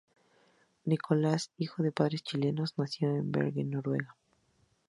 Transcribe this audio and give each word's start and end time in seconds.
Nicolás, 0.87 1.51
hijo 1.59 1.83
de 1.83 1.91
padres 1.91 2.23
chilenos, 2.23 2.73
nació 2.75 3.07
en 3.15 3.31
Bergen, 3.31 3.69
Noruega. 3.69 4.15